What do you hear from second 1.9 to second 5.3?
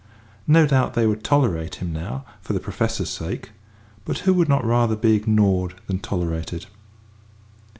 now for the Professor's sake; but who would not rather be